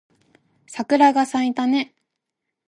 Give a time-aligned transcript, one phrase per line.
[0.65, 1.93] 桜が咲いたね